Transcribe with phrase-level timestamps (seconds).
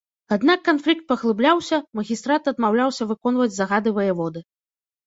[0.35, 4.49] Аднак канфлікт паглыбляўся, магістрат адмаўляўся выконваць загады ваяводы.